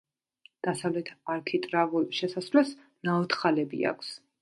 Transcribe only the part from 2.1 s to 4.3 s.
შესასვლელს ნაოთხალები აქვს.